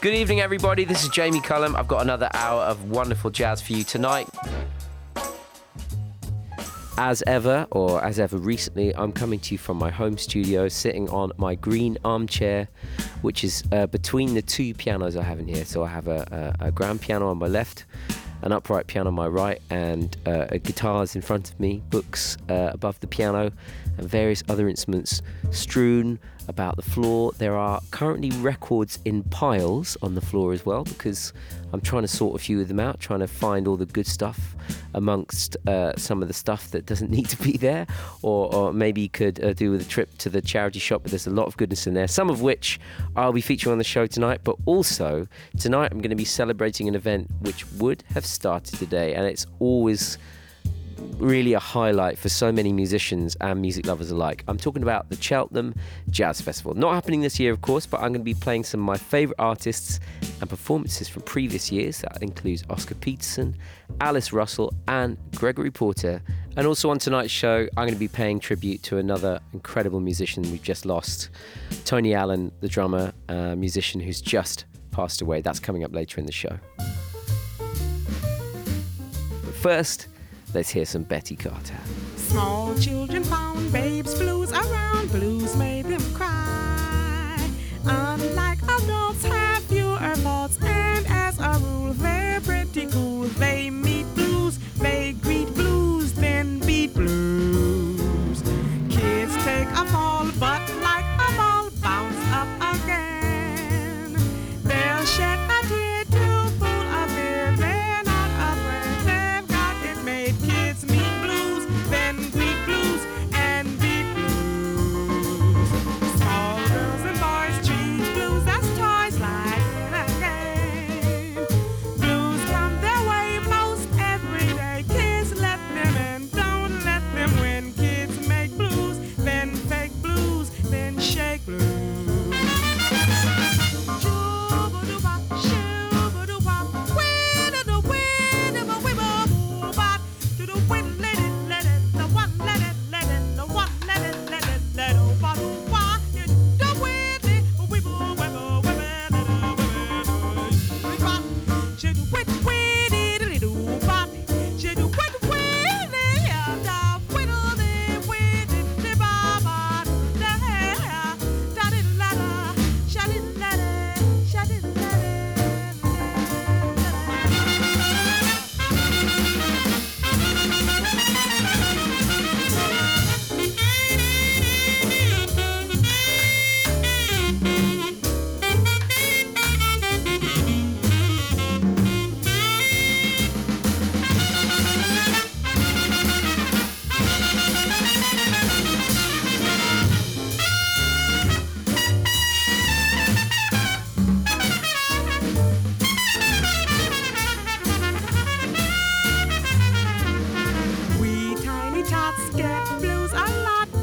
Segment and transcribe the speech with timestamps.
[0.00, 0.84] Good evening, everybody.
[0.84, 1.74] This is Jamie Cullum.
[1.74, 4.28] I've got another hour of wonderful jazz for you tonight.
[6.96, 11.10] As ever, or as ever recently, I'm coming to you from my home studio, sitting
[11.10, 12.68] on my green armchair,
[13.22, 15.64] which is uh, between the two pianos I have in here.
[15.64, 17.84] So I have a, a, a grand piano on my left,
[18.42, 22.70] an upright piano on my right, and uh, guitars in front of me, books uh,
[22.72, 23.50] above the piano,
[23.98, 27.32] and various other instruments strewn about the floor.
[27.38, 31.32] There are currently records in piles on the floor as well because
[31.72, 34.06] I'm trying to sort a few of them out, trying to find all the good
[34.06, 34.56] stuff
[34.94, 37.86] amongst uh, some of the stuff that doesn't need to be there,
[38.22, 41.02] or, or maybe could uh, do with a trip to the charity shop.
[41.02, 42.80] But there's a lot of goodness in there, some of which
[43.14, 44.40] I'll be featuring on the show tonight.
[44.42, 49.14] But also tonight, I'm going to be celebrating an event which would have started today,
[49.14, 50.18] and it's always
[51.18, 54.44] really a highlight for so many musicians and music lovers alike.
[54.48, 55.74] I'm talking about the Cheltenham
[56.10, 56.74] Jazz Festival.
[56.74, 58.96] Not happening this year, of course, but I'm going to be playing some of my
[58.96, 60.00] favourite artists
[60.40, 61.98] and performances from previous years.
[62.02, 63.56] That includes Oscar Peterson,
[64.00, 66.22] Alice Russell, and Gregory Porter.
[66.56, 70.42] And also on tonight's show, I'm going to be paying tribute to another incredible musician
[70.50, 71.30] we've just lost,
[71.84, 73.12] Tony Allen, the drummer,
[73.56, 75.40] musician who's just passed away.
[75.40, 76.58] That's coming up later in the show.
[79.44, 80.08] But first,
[80.54, 81.76] Let's hear some Betty Carter.
[82.16, 87.38] Small children found babes' blues around, blues made them cry.
[87.84, 90.24] Unlike adults, have fewer and
[91.08, 93.24] as a rule, they're pretty cool.
[93.38, 93.70] They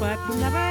[0.06, 0.66] but never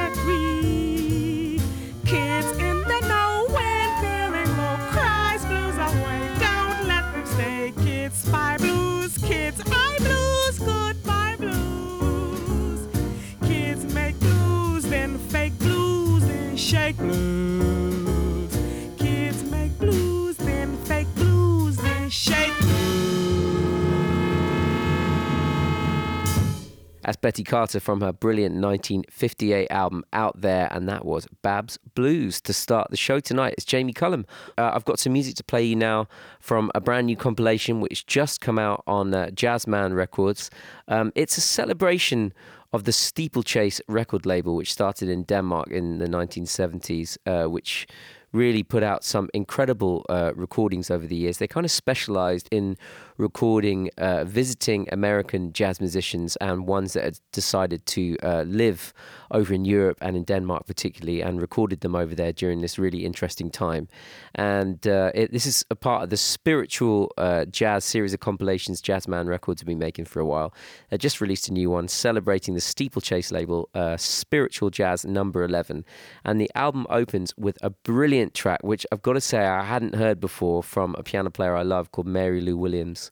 [27.06, 32.42] That's Betty Carter from her brilliant 1958 album Out There, and that was Babs Blues.
[32.42, 34.26] To start the show tonight, it's Jamie Cullum.
[34.58, 36.08] Uh, I've got some music to play you now
[36.40, 40.50] from a brand new compilation which just come out on uh, Jazzman Records.
[40.88, 42.34] Um, it's a celebration
[42.74, 47.86] of the Steeplechase record label, which started in Denmark in the 1970s, uh, which
[48.32, 51.38] really put out some incredible uh, recordings over the years.
[51.38, 52.78] They kind of specialized in
[53.18, 58.94] recording uh, visiting American jazz musicians and ones that had decided to uh, live
[59.32, 63.06] over in Europe and in Denmark, particularly, and recorded them over there during this really
[63.06, 63.88] interesting time.
[64.34, 68.82] And uh, it, this is a part of the spiritual uh, jazz series of compilations
[68.82, 70.54] Jazzman Records have been making for a while.
[70.90, 75.86] They just released a new one celebrating the Steeplechase label, uh, Spiritual Jazz Number 11.
[76.24, 79.96] And the album opens with a brilliant track, which I've got to say I hadn't
[79.96, 83.05] heard before from a piano player I love called Mary Lou Williams.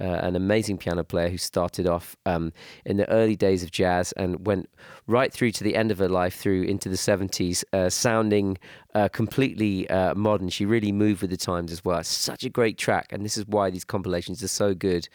[0.00, 2.52] Uh, an amazing piano player who started off um,
[2.84, 4.68] in the early days of jazz and went
[5.06, 8.58] right through to the end of her life, through into the 70s, uh, sounding
[8.94, 10.48] uh, completely uh, modern.
[10.48, 11.98] She really moved with the times as well.
[11.98, 15.08] It's such a great track, and this is why these compilations are so good.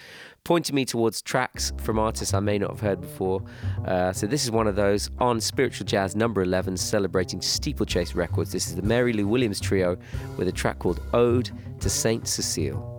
[0.45, 3.43] Pointing me towards tracks from artists I may not have heard before.
[3.85, 8.51] Uh, so this is one of those on Spiritual Jazz number 11, celebrating Steeplechase Records.
[8.51, 9.97] This is the Mary Lou Williams Trio
[10.37, 12.98] with a track called Ode to Saint Cecile.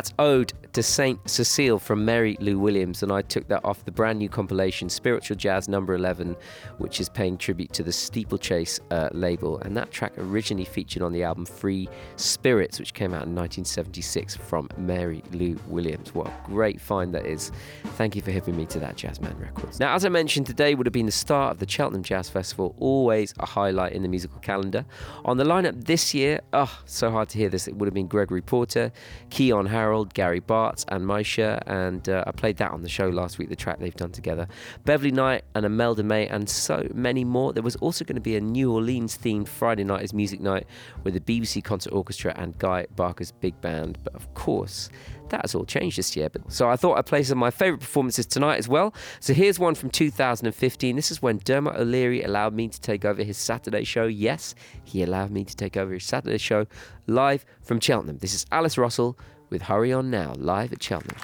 [0.00, 3.90] That's Ode to Saint Cecile from Mary Lou Williams, and I took that off the
[3.90, 6.36] brand new compilation Spiritual Jazz Number 11,
[6.78, 9.58] which is paying tribute to the Steeplechase uh, label.
[9.58, 14.36] And that track originally featured on the album Free Spirits, which came out in 1976
[14.36, 16.14] from Mary Lou Williams.
[16.14, 17.50] What a great find that is!
[17.96, 19.80] Thank you for hipping me to that Jazzman Records.
[19.80, 22.76] Now, as I mentioned, today would have been the start of the Cheltenham Jazz Festival,
[22.78, 24.84] always a highlight in the musical calendar.
[25.24, 28.06] On the lineup this year, oh, so hard to hear this, it would have been
[28.06, 28.92] Gregory Porter,
[29.30, 30.59] Keyon Harrold, Gary Barr.
[30.60, 33.78] Arts and Maisha, and uh, I played that on the show last week, the track
[33.78, 34.46] they've done together.
[34.84, 37.52] Beverly Knight and Imelda May, and so many more.
[37.52, 40.66] There was also going to be a New Orleans themed Friday night as music night
[41.04, 43.98] with the BBC Concert Orchestra and Guy Barker's big band.
[44.04, 44.90] But of course,
[45.30, 46.28] that has all changed this year.
[46.28, 48.94] But so I thought I'd play some of my favourite performances tonight as well.
[49.20, 50.96] So here's one from 2015.
[50.96, 54.06] This is when Dermot O'Leary allowed me to take over his Saturday show.
[54.06, 56.66] Yes, he allowed me to take over his Saturday show
[57.06, 58.18] live from Cheltenham.
[58.18, 59.18] This is Alice Russell
[59.50, 61.16] with Hurry On Now, live at Cheltenham.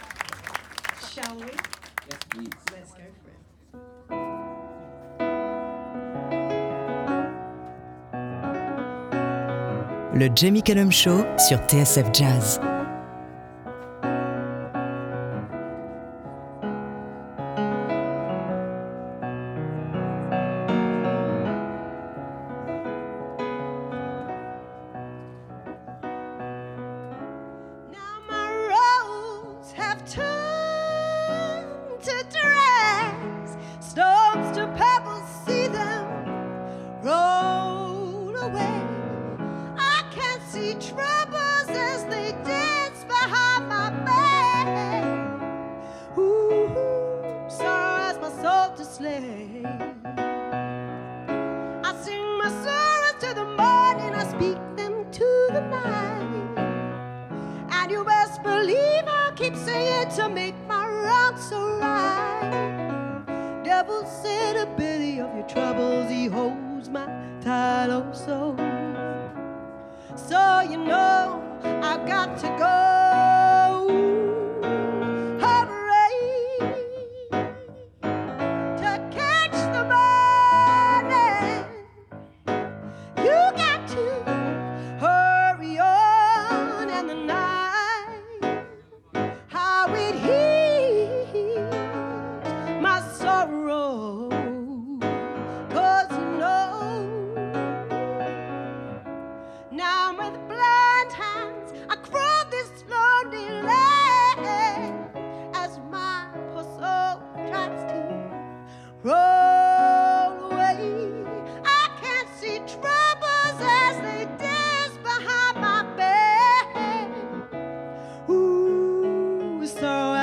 [1.08, 1.46] Shall we?
[1.46, 2.50] Yes, please.
[2.72, 3.30] Let's go for
[10.14, 10.18] it.
[10.18, 12.60] Le Jamie Cullum Show sur TSF Jazz.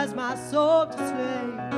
[0.04, 1.73] as my soul to slay.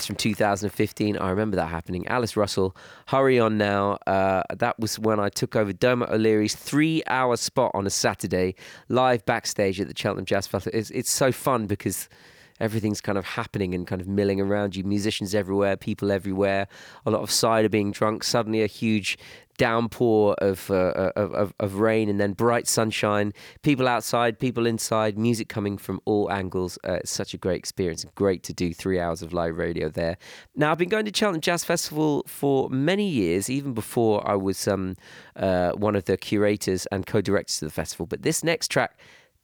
[0.00, 1.18] That's from 2015.
[1.18, 2.08] I remember that happening.
[2.08, 2.74] Alice Russell,
[3.08, 3.98] Hurry On Now.
[4.06, 8.54] Uh, that was when I took over Dermot O'Leary's three hour spot on a Saturday,
[8.88, 10.78] live backstage at the Cheltenham Jazz Festival.
[10.78, 12.08] It's, it's so fun because
[12.60, 14.84] everything's kind of happening and kind of milling around you.
[14.84, 16.66] Musicians everywhere, people everywhere.
[17.04, 18.24] A lot of cider being drunk.
[18.24, 19.18] Suddenly, a huge
[19.60, 23.30] downpour of, uh, of, of, of, rain and then bright sunshine,
[23.62, 26.78] people outside, people inside, music coming from all angles.
[26.82, 28.06] Uh, it's such a great experience.
[28.14, 30.16] Great to do three hours of live radio there.
[30.56, 34.66] Now, I've been going to Cheltenham Jazz Festival for many years, even before I was
[34.66, 34.96] um,
[35.36, 38.06] uh, one of the curators and co directors of the festival.
[38.06, 38.98] But this next track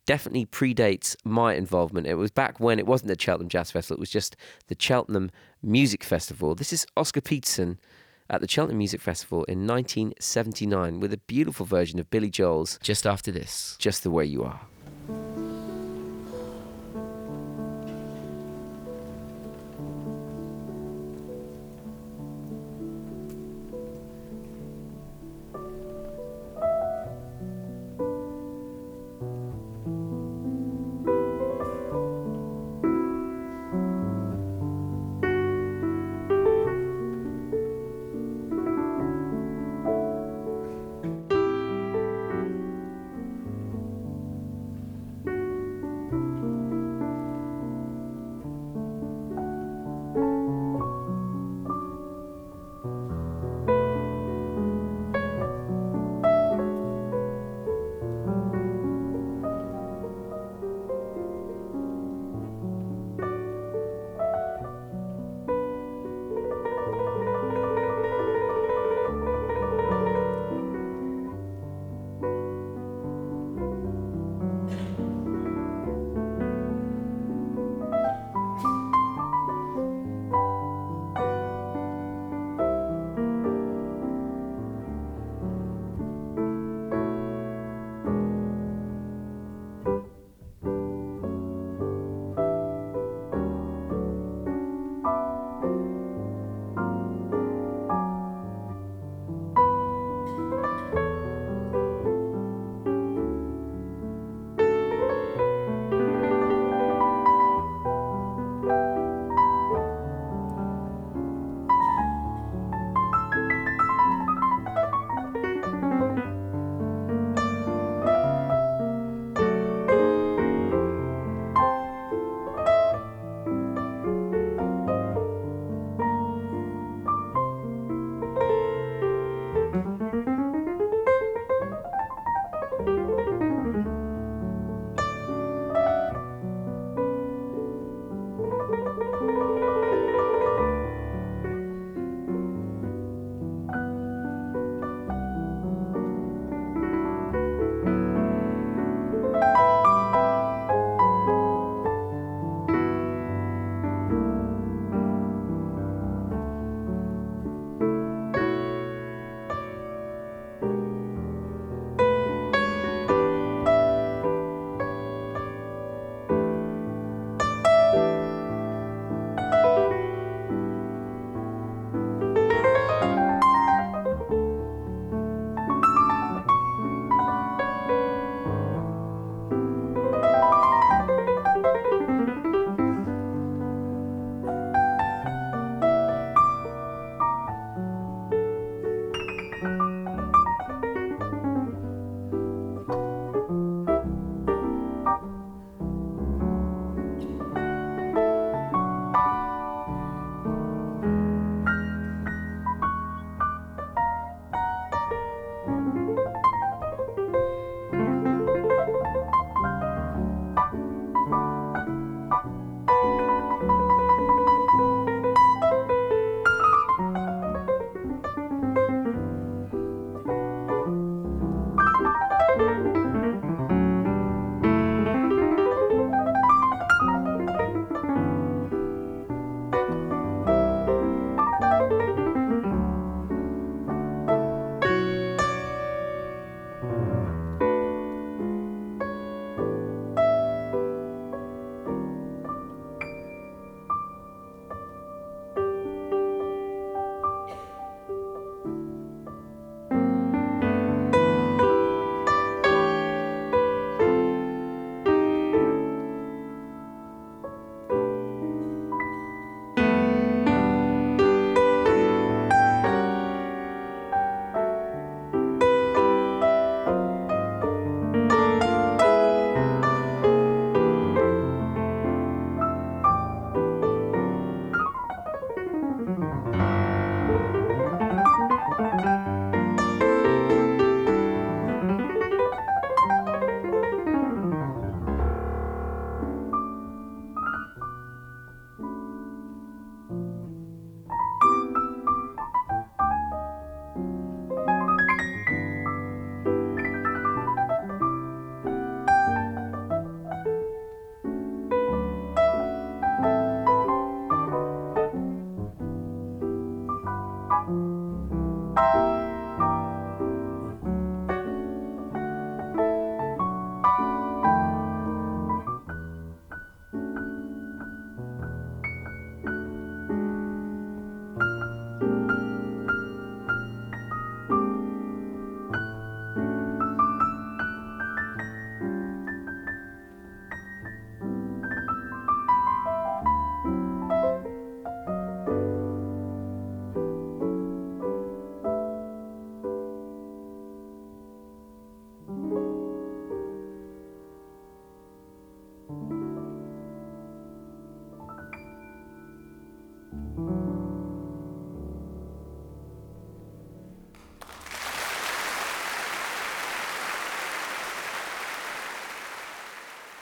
[0.07, 2.07] definitely predates my involvement.
[2.07, 4.35] It was back when it wasn't the Cheltenham Jazz Festival, it was just
[4.69, 5.31] the Cheltenham
[5.63, 6.55] Music Festival.
[6.55, 7.79] This is Oscar Peterson
[8.29, 13.07] at the Cheltenham Music Festival in 1979 with a beautiful version of Billy Joel's Just
[13.07, 14.61] After This, Just the Way You Are.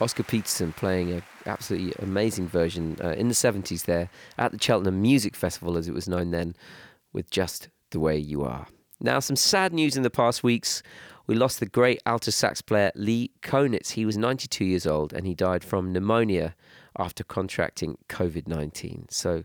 [0.05, 5.01] Oscar Peterson playing an absolutely amazing version uh, in the 70s there at the Cheltenham
[5.01, 6.55] Music Festival, as it was known then,
[7.11, 8.67] with Just the Way You Are.
[8.99, 10.83] Now, some sad news in the past weeks.
[11.25, 13.93] We lost the great alto sax player Lee Konitz.
[13.93, 16.55] He was 92 years old and he died from pneumonia
[16.97, 19.07] after contracting COVID 19.
[19.09, 19.43] So,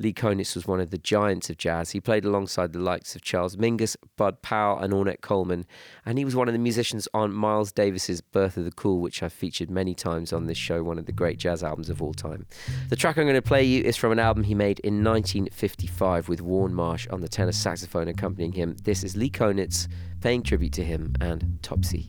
[0.00, 1.90] Lee Konitz was one of the giants of jazz.
[1.90, 5.66] He played alongside the likes of Charles Mingus, Bud Powell, and Ornette Coleman,
[6.06, 9.22] and he was one of the musicians on Miles Davis's Birth of the Cool, which
[9.22, 12.14] I've featured many times on this show, one of the great jazz albums of all
[12.14, 12.46] time.
[12.90, 16.28] The track I'm going to play you is from an album he made in 1955
[16.28, 18.76] with Warne Marsh on the tenor saxophone accompanying him.
[18.84, 19.88] This is Lee Konitz
[20.20, 22.08] paying tribute to him and Topsy.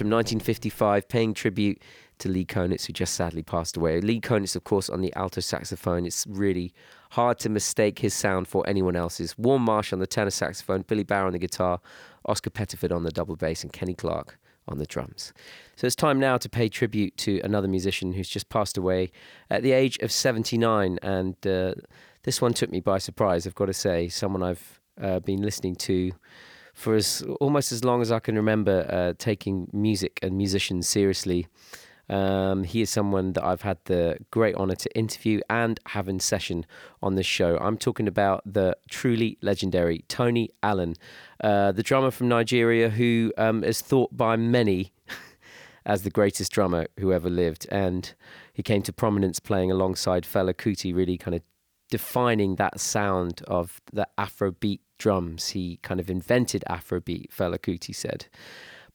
[0.00, 1.82] From 1955, paying tribute
[2.20, 4.00] to Lee Konitz, who just sadly passed away.
[4.00, 6.06] Lee Konitz, of course, on the alto saxophone.
[6.06, 6.72] It's really
[7.10, 9.36] hard to mistake his sound for anyone else's.
[9.36, 11.82] Warne Marsh on the tenor saxophone, Billy Bauer on the guitar,
[12.24, 15.34] Oscar Pettiford on the double bass, and Kenny Clarke on the drums.
[15.76, 19.12] So it's time now to pay tribute to another musician who's just passed away
[19.50, 20.98] at the age of 79.
[21.02, 21.74] And uh,
[22.22, 24.08] this one took me by surprise, I've got to say.
[24.08, 26.12] Someone I've uh, been listening to
[26.80, 31.46] for as almost as long as I can remember uh, taking music and musicians seriously.
[32.08, 36.18] Um, he is someone that I've had the great honor to interview and have in
[36.20, 36.64] session
[37.02, 37.58] on this show.
[37.58, 40.96] I'm talking about the truly legendary Tony Allen,
[41.44, 44.92] uh, the drummer from Nigeria who um, is thought by many
[45.86, 47.66] as the greatest drummer who ever lived.
[47.70, 48.12] And
[48.54, 51.42] he came to prominence playing alongside Fela Kuti, really kind of
[51.90, 55.48] defining that sound of the Afrobeat drums.
[55.48, 58.26] He kind of invented Afrobeat, Fela Kuti said.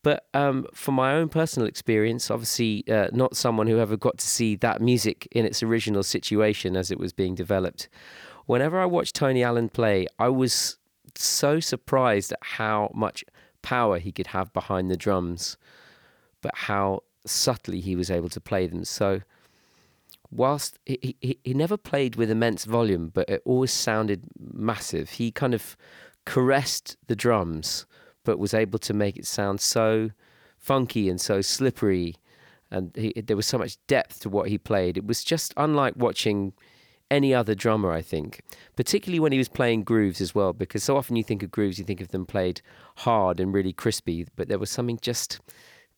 [0.04, 4.28] But um, from my own personal experience, obviously uh, not someone who ever got to
[4.28, 7.90] see that music in its original situation as it was being developed.
[8.46, 10.78] Whenever I watched Tony Allen play, I was
[11.16, 13.26] so surprised at how much
[13.64, 15.58] power he could have behind the drums,
[16.42, 18.86] but how subtly he was able to play them.
[18.86, 19.22] So
[20.32, 25.12] whilst he, he, he never played with immense volume, but it always sounded massive.
[25.12, 25.78] He kind of
[26.26, 27.86] caressed the drums,
[28.24, 30.12] but was able to make it sound so
[30.58, 32.16] funky and so slippery.
[32.72, 34.98] And he, there was so much depth to what he played.
[34.98, 36.54] It was just unlike watching
[37.12, 38.42] any other drummer, I think,
[38.76, 41.78] particularly when he was playing grooves as well, because so often you think of grooves,
[41.78, 42.62] you think of them played
[42.98, 45.40] hard and really crispy, but there was something just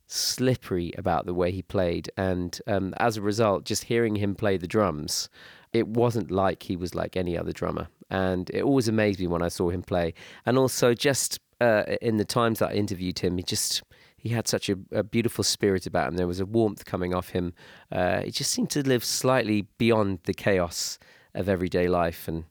[0.08, 2.10] slippery about the way he played.
[2.18, 5.30] And um, as a result, just hearing him play the drums,
[5.74, 7.88] it wasn't like he was like any other drummer.
[8.10, 10.14] And it always amazed me when I saw him play.
[10.46, 13.84] And also, just uh, in the times that I interviewed him, he just.
[14.20, 16.18] He had such a, a, beautiful spirit about him.
[16.18, 17.54] There was a warmth coming off him.
[17.92, 20.98] Uh, he just seemed to live slightly beyond the chaos
[21.36, 22.44] of everyday life and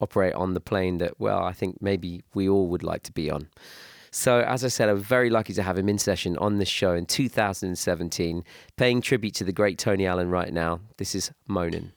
[0.00, 3.30] operate on the plane that, well, I think maybe we all would like to be
[3.30, 3.48] on.
[4.14, 6.92] So, as I said, I'm very lucky to have him in session on this show
[6.92, 8.44] in 2017,
[8.76, 10.80] paying tribute to the great Tony Allen right now.
[10.98, 11.92] This is Moanin'.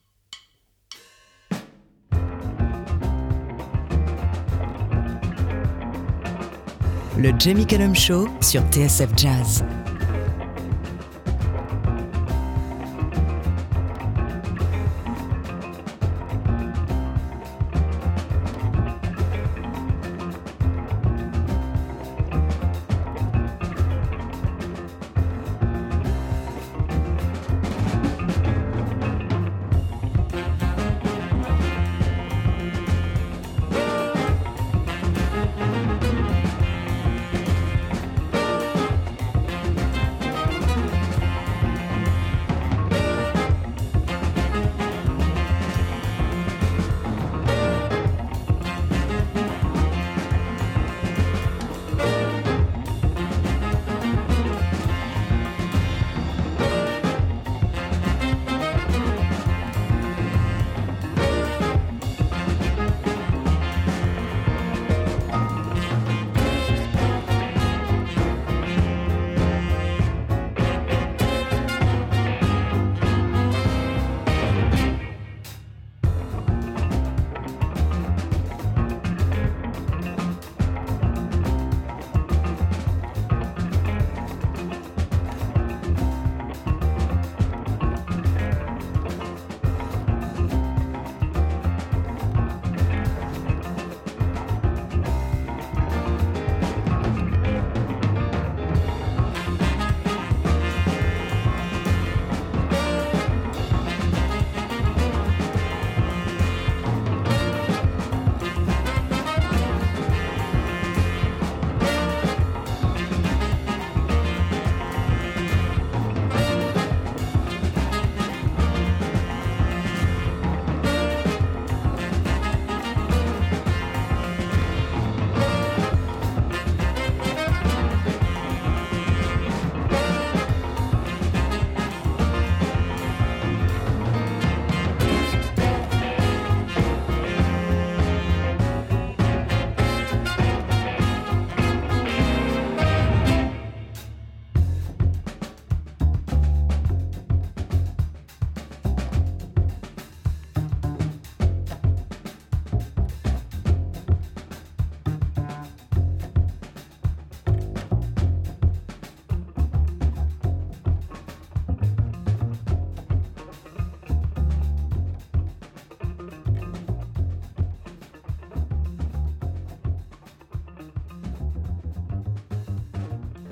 [7.18, 9.85] Le Jamie Cullum Show sur TSF Jazz.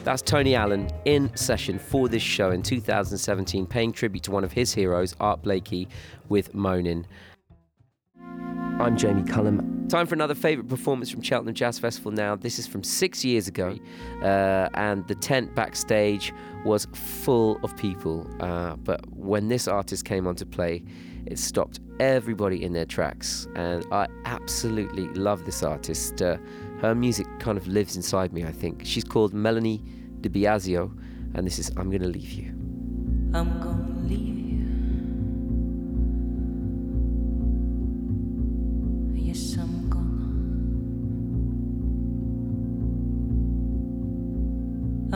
[0.03, 4.51] That's Tony Allen in session for this show in 2017, paying tribute to one of
[4.51, 5.87] his heroes, Art Blakey,
[6.27, 7.05] with Moanin'.
[8.81, 9.87] I'm Jamie Cullum.
[9.87, 12.35] Time for another favourite performance from Cheltenham Jazz Festival now.
[12.35, 13.77] This is from six years ago,
[14.21, 16.33] uh, and the tent backstage
[16.65, 18.27] was full of people.
[18.41, 20.83] Uh, but when this artist came on to play,
[21.27, 23.47] it stopped everybody in their tracks.
[23.55, 26.21] And I absolutely love this artist.
[26.21, 26.37] Uh,
[26.83, 28.81] her music kind of lives inside me, I think.
[28.83, 29.81] She's called Melanie
[30.19, 30.91] De Biasio,
[31.33, 32.49] and this is I'm Gonna Leave You.
[33.33, 34.67] I'm gonna leave you.
[39.15, 40.27] Yes, I'm gonna.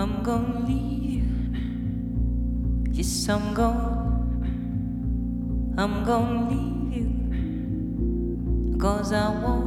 [0.02, 1.26] I'm gonna leave you.
[2.94, 4.24] Yes, I'm gonna.
[5.78, 8.78] I'm gonna leave you.
[8.80, 9.67] Cause I won't.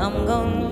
[0.00, 0.69] I'm gonna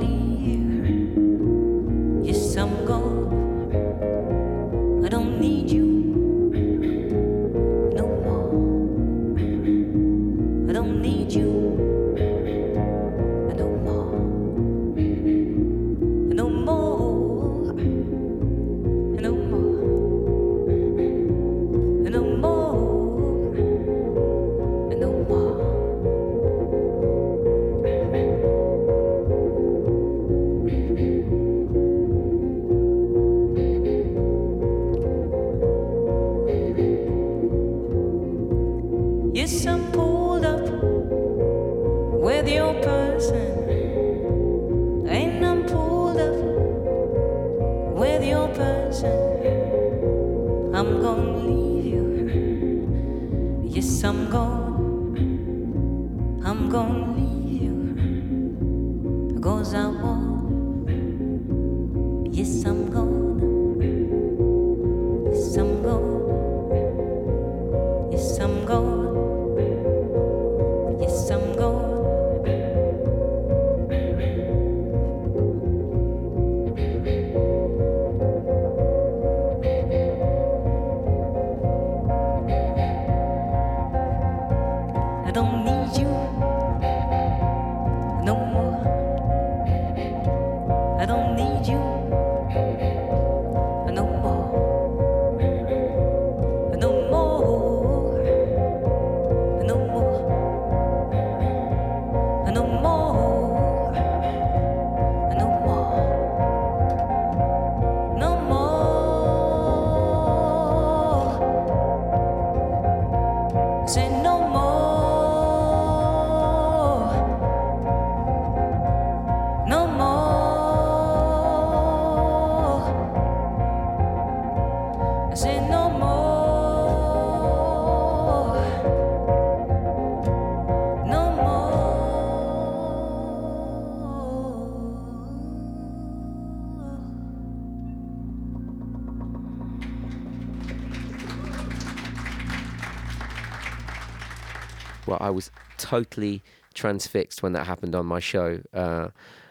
[145.89, 146.43] totally
[146.75, 149.09] transfixed when that happened on my show uh,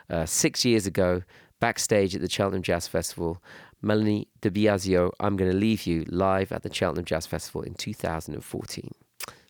[0.09, 1.23] uh, six years ago,
[1.59, 3.41] backstage at the Cheltenham Jazz Festival.
[3.81, 7.73] Melanie De Biasio, I'm Going to Leave You, live at the Cheltenham Jazz Festival in
[7.73, 8.91] 2014.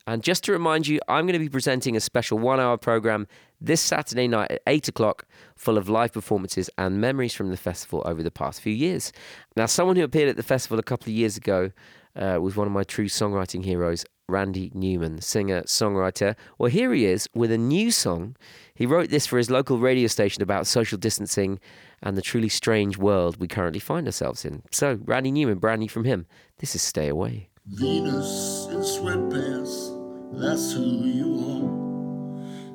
[0.06, 3.26] And just to remind you, I'm going to be presenting a special one hour program
[3.60, 8.02] this Saturday night at 8 o'clock, full of live performances and memories from the festival
[8.06, 9.12] over the past few years.
[9.56, 11.70] Now, someone who appeared at the festival a couple of years ago
[12.16, 16.36] uh, was one of my true songwriting heroes, Randy Newman, singer, songwriter.
[16.58, 18.36] Well, here he is with a new song.
[18.74, 21.58] He wrote this for his local radio station about social distancing
[22.02, 24.62] and the truly strange world we currently find ourselves in.
[24.70, 26.26] So, Randy Newman, brand new from him.
[26.58, 27.48] This is Stay Away.
[27.68, 31.34] Venus in sweatpants, that's who you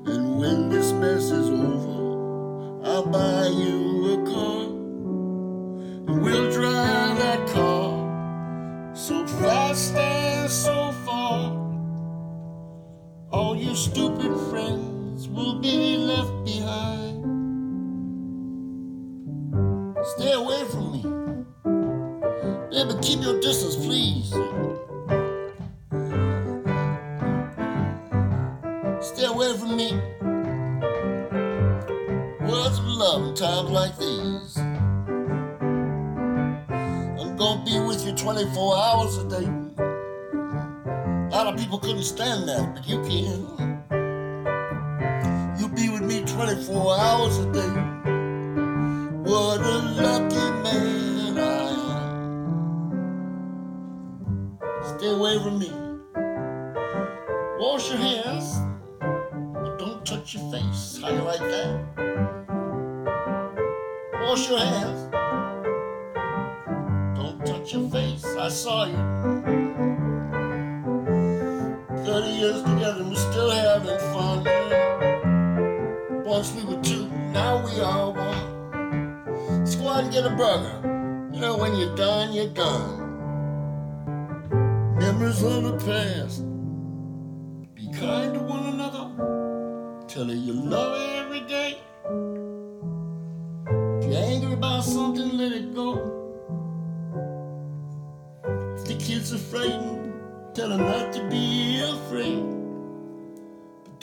[0.08, 0.12] are.
[0.12, 4.43] And when this mess is over, I'll buy you a car.
[13.74, 17.26] Your stupid friends will be left behind.
[20.16, 21.02] Stay away from me.
[22.70, 24.30] Baby, keep your distance, please.
[29.02, 29.94] Stay away from me.
[32.48, 34.58] Words of love in times like these.
[37.18, 39.50] I'm gonna be with you 24 hours a day.
[41.26, 43.63] A lot of people couldn't stand that, but you can.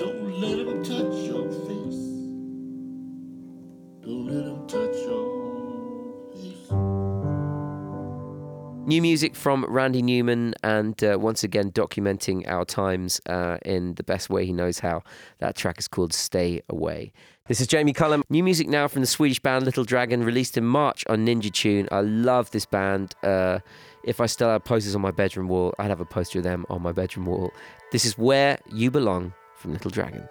[0.00, 2.00] Don't let them touch your face.
[4.00, 6.70] Don't let touch your face.
[8.88, 14.02] New music from Randy Newman, and uh, once again documenting our times uh, in the
[14.02, 15.02] best way he knows how.
[15.38, 17.12] That track is called Stay Away.
[17.46, 18.24] This is Jamie Cullum.
[18.30, 21.86] New music now from the Swedish band Little Dragon, released in March on Ninja Tune.
[21.92, 23.14] I love this band.
[23.22, 23.58] Uh,
[24.02, 26.64] if I still had posters on my bedroom wall, I'd have a poster of them
[26.70, 27.52] on my bedroom wall.
[27.92, 30.26] This is Where You Belong from Little Dragon.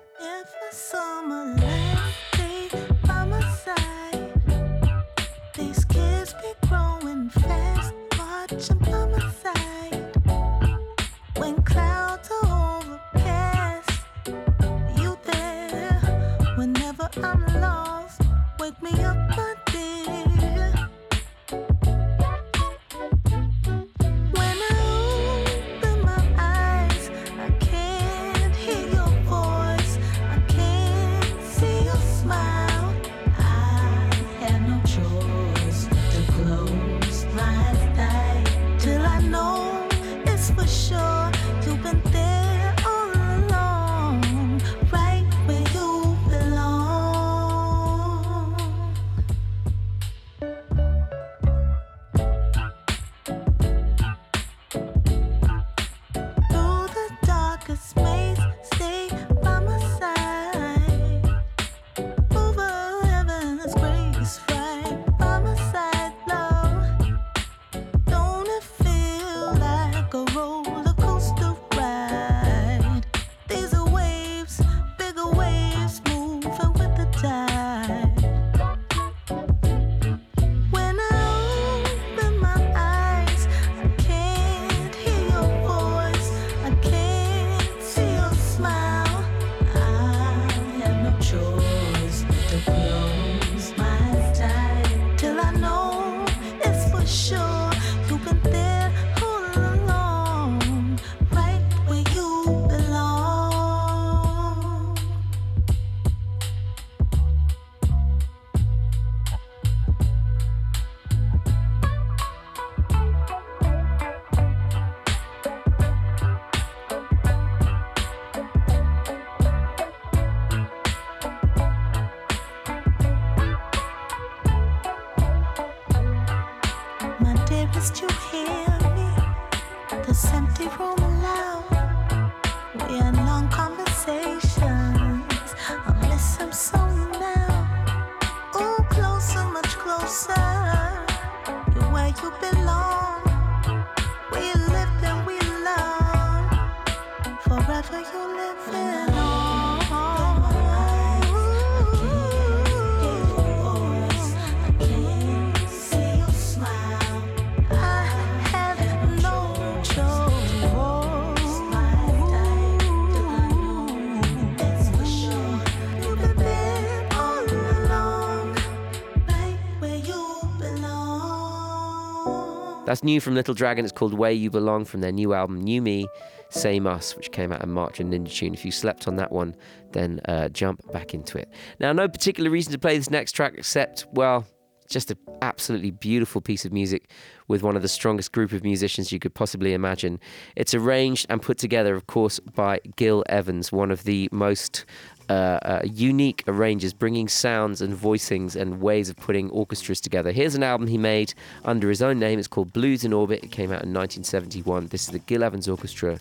[172.89, 173.85] That's new from Little Dragon.
[173.85, 176.07] It's called Where You Belong from their new album, New Me,
[176.49, 178.55] Same Us, which came out in March and Ninja Tune.
[178.55, 179.55] If you slept on that one,
[179.91, 181.53] then uh, jump back into it.
[181.79, 184.47] Now, no particular reason to play this next track except, well,
[184.89, 187.11] just an absolutely beautiful piece of music
[187.47, 190.19] with one of the strongest group of musicians you could possibly imagine.
[190.55, 194.85] It's arranged and put together, of course, by Gil Evans, one of the most
[195.29, 200.31] uh, uh, unique arrangers, bringing sounds and voicings and ways of putting orchestras together.
[200.31, 202.39] Here's an album he made under his own name.
[202.39, 203.43] It's called Blues in Orbit.
[203.43, 204.87] It came out in 1971.
[204.87, 206.19] This is the Gil Evans Orchestra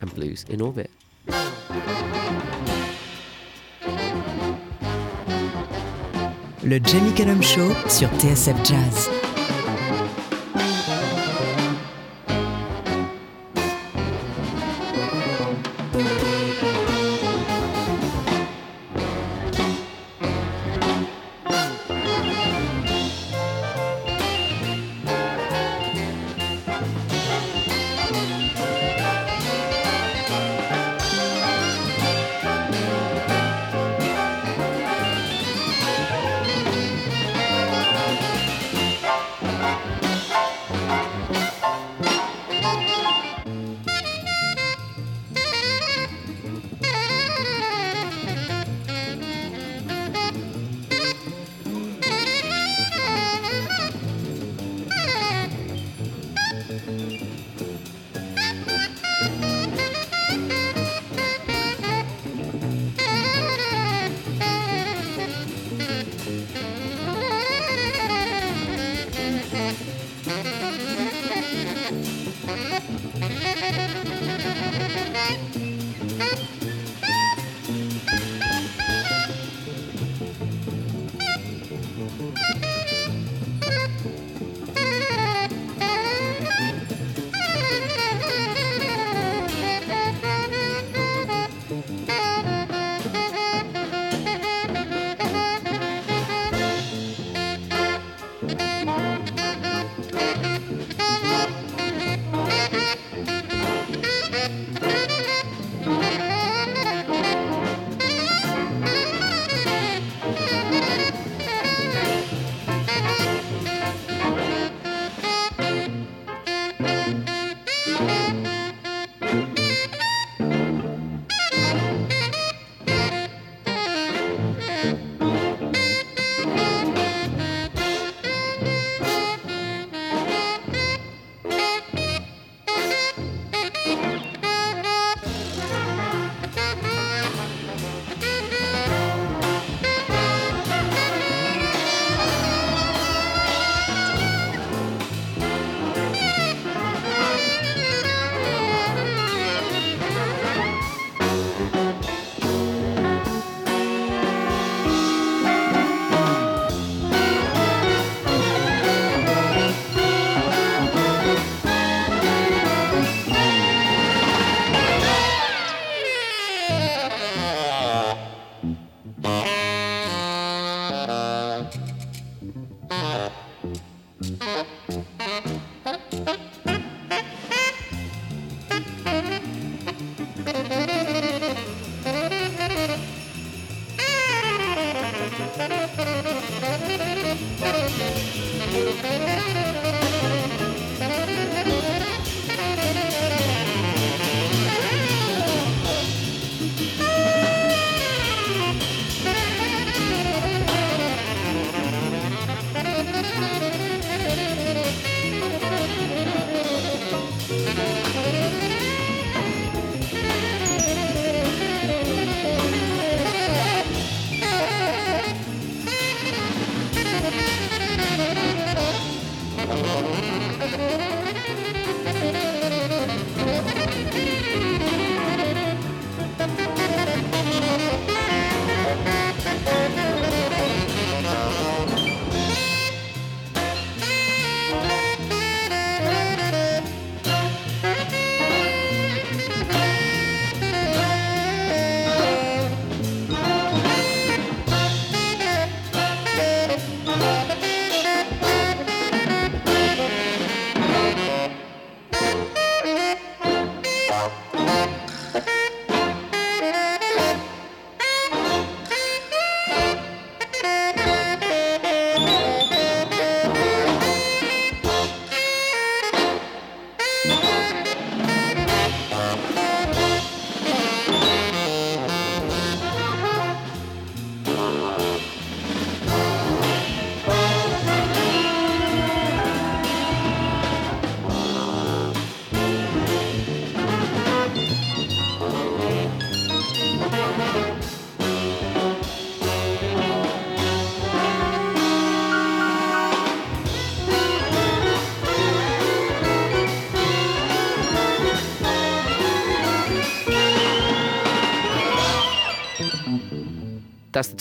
[0.00, 0.90] and Blues in Orbit.
[6.62, 9.23] Le Jamie Cullum Show sur TSF Jazz.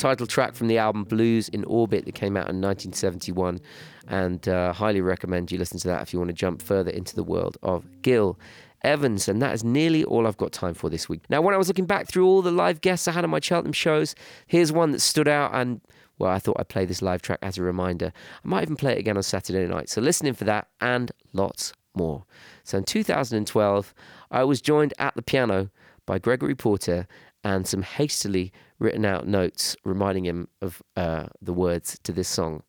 [0.04, 3.62] Title track from the album Blues in Orbit that came out in 1971.
[4.10, 7.16] And uh, highly recommend you listen to that if you want to jump further into
[7.16, 8.38] the world of Gil
[8.82, 9.30] Evans.
[9.30, 11.22] And that is nearly all I've got time for this week.
[11.30, 13.39] Now, when I was looking back through all the live guests I had on my
[13.39, 14.14] Cheltenham shows,
[14.45, 15.80] here's one that stood out and
[16.20, 18.12] well, I thought I'd play this live track as a reminder.
[18.43, 19.89] I might even play it again on Saturday night.
[19.89, 22.26] So listen in for that and lots more.
[22.66, 23.93] So in 2012,
[24.32, 25.70] I was joined at the piano
[26.06, 27.08] by Gregory Porter
[27.43, 32.63] and some hastily written out notes reminding him of uh, the words to this song.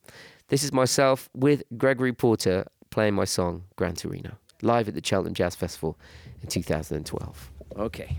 [0.48, 5.34] This is myself with Gregory Porter playing my song Gran Torino live at the Cheltenham
[5.34, 5.98] Jazz Festival
[6.42, 7.50] in 2012.
[7.76, 8.16] Okay,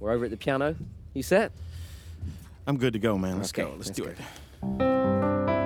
[0.00, 0.76] we're over at the piano.
[1.14, 1.52] You set?
[2.66, 3.38] I'm good to go, man.
[3.38, 3.74] Let's Okay, go.
[3.76, 4.10] Let's, let's do go.
[4.10, 5.61] it.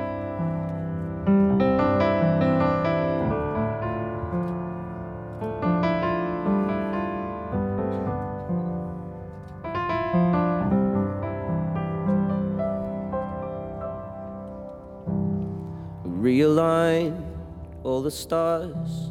[18.07, 19.11] The stars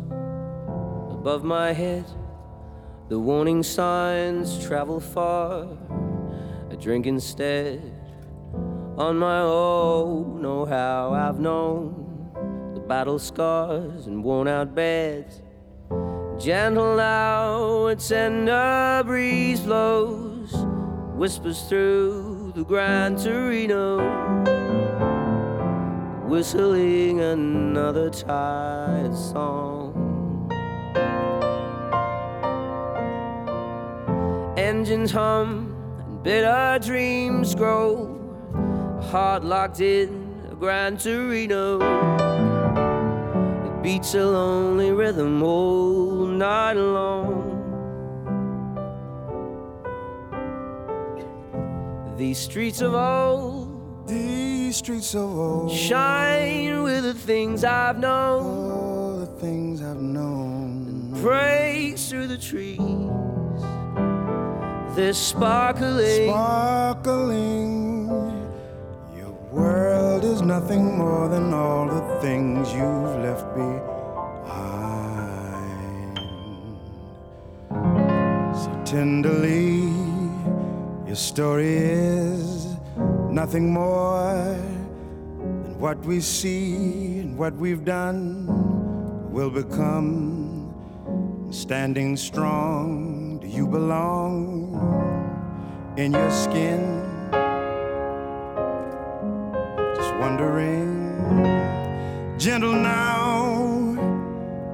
[1.11, 2.05] above my head.
[3.09, 5.67] The warning signs travel far.
[6.71, 7.81] I drink instead
[8.97, 10.41] on my own.
[10.41, 15.41] Know how I've known the battle scars and worn out beds.
[16.39, 20.53] Gentle now, a tender breeze blows,
[21.17, 24.54] whispers through the Gran Torino
[26.35, 29.93] whistling another tired song.
[34.57, 38.19] Engines hum and bitter dreams grow.
[38.99, 41.79] A heart locked in a Gran Torino.
[43.67, 47.53] It beats a lonely rhythm all night long.
[52.17, 53.64] These streets of old
[54.75, 55.71] streets of old.
[55.71, 58.71] shine with the things I've known.
[58.71, 61.11] All the things I've known.
[61.21, 62.77] Breaks through the trees.
[64.95, 66.29] They're sparkling.
[66.29, 68.07] Sparkling.
[69.15, 73.79] Your world is nothing more than all the things you've left behind.
[78.61, 79.94] So tenderly,
[81.15, 82.75] your story is
[83.29, 84.33] nothing more
[85.63, 88.45] than what we see and what we've done
[89.31, 90.73] will become.
[91.51, 94.75] Standing strong, do you belong
[95.95, 96.81] in your skin?
[99.95, 101.15] Just wondering.
[102.37, 103.95] Gentle now,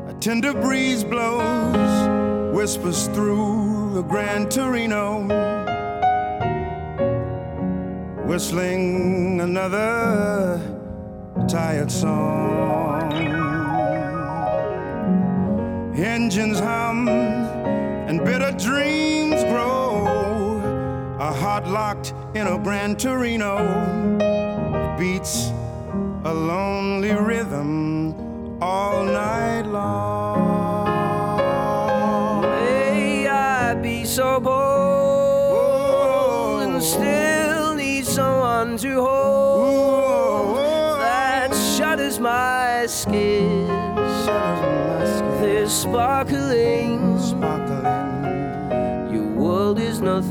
[0.08, 5.28] a tender breeze blows, whispers through the Gran Torino,
[8.32, 10.58] whistling another
[11.50, 13.12] tired song.
[15.98, 20.06] Engines hum and bitter dreams grow.
[21.20, 23.58] A heart locked in a Gran Torino.
[24.86, 25.52] It beats
[26.24, 28.16] a lonely rhythm
[28.62, 30.86] all night long.
[32.44, 34.61] May I be so bold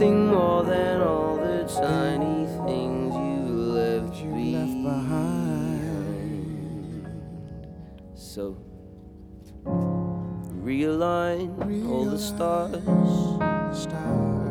[0.01, 4.17] nothing more than all the tiny things you left
[4.83, 6.25] behind.
[8.15, 8.57] So
[10.65, 11.51] realign
[11.87, 12.83] all the stars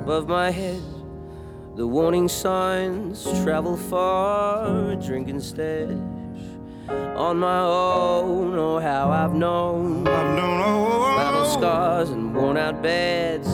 [0.03, 0.83] above my head.
[1.77, 5.97] The warning signs travel far, drinking stash
[7.17, 8.55] on my own.
[8.55, 13.49] Oh, how I've known, I've known oh, battle scars and worn out beds.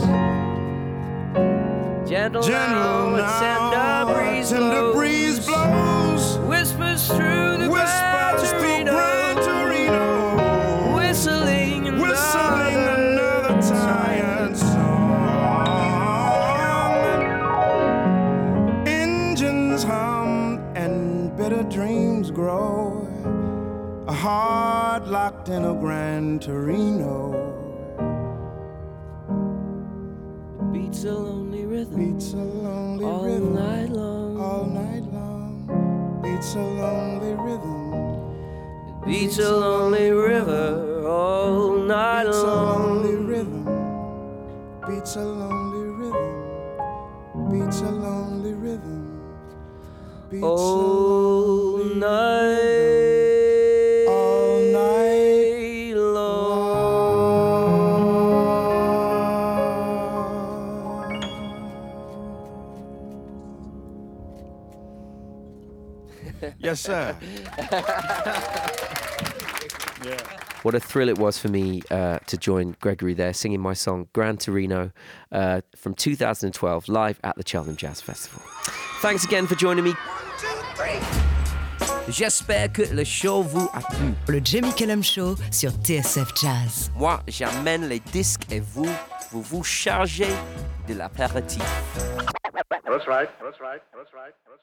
[2.07, 9.35] Gentle, Gentle now, a tender breeze tender breeze blows, Whispers through the whispers through Gran
[9.37, 14.85] Torino, whistling whistling another tired song.
[18.85, 23.07] Engines hum and bitter dreams grow.
[24.07, 27.33] A heart locked in a Gran Torino.
[30.71, 31.44] Beats a lonely
[31.75, 34.39] rhythm beats a lonely all rhythm night long.
[34.39, 36.21] all night long.
[36.23, 37.81] Beats a lonely rhythm.
[39.05, 43.65] Beats a lonely river all night Beats a lonely rhythm.
[44.87, 46.31] Beats a lonely rhythm.
[47.51, 49.01] Beats a lonely rhythm.
[50.31, 52.64] beats all a lonely night,
[66.75, 67.15] yes, sir.
[70.65, 74.07] What a thrill it was for me uh, to join Gregory there singing my song
[74.13, 74.89] Gran Torino
[75.31, 78.41] uh, from 2012 live at the Cheltenham Jazz Festival.
[78.99, 79.93] Thanks again for joining me.
[82.09, 84.15] J'espère que le show vous a plu.
[84.27, 86.91] Le Jamie Cullum Show sur TSF Jazz.
[86.95, 88.89] Moi, j'amène les disques et vous,
[89.31, 90.33] vous vous chargez
[90.87, 91.61] de l'apéritif.
[92.95, 93.29] That's right.
[93.39, 93.81] That's right.
[93.93, 94.33] That's right.
[94.47, 94.54] That's right.